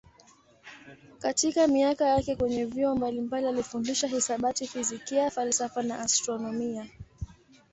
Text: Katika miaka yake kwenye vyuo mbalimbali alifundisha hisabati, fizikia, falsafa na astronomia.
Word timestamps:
Katika 1.19 1.67
miaka 1.67 2.05
yake 2.07 2.35
kwenye 2.35 2.65
vyuo 2.65 2.95
mbalimbali 2.95 3.47
alifundisha 3.47 4.07
hisabati, 4.07 4.67
fizikia, 4.67 5.31
falsafa 5.31 5.83
na 5.83 5.99
astronomia. 5.99 6.87